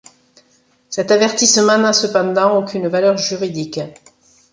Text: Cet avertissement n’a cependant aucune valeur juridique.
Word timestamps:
Cet 0.89 1.11
avertissement 1.11 1.77
n’a 1.77 1.93
cependant 1.93 2.57
aucune 2.57 2.87
valeur 2.87 3.17
juridique. 3.19 3.81